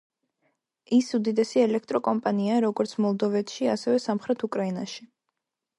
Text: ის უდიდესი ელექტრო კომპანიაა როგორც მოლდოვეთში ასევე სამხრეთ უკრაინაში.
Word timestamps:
ის 0.99 1.09
უდიდესი 1.17 1.61
ელექტრო 1.65 2.01
კომპანიაა 2.09 2.65
როგორც 2.67 2.97
მოლდოვეთში 3.07 3.73
ასევე 3.77 4.05
სამხრეთ 4.09 4.49
უკრაინაში. 4.51 5.11